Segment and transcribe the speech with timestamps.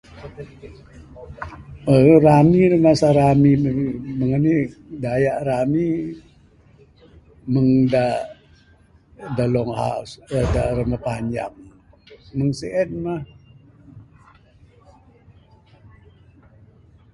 [1.93, 3.51] uhh rami masa rami,
[4.19, 4.61] meng anih
[5.03, 5.87] dayak rami,
[7.53, 8.05] meng da
[9.37, 10.11] da long house
[10.53, 11.55] da rumah panjang,
[12.37, 13.21] meng sien mah.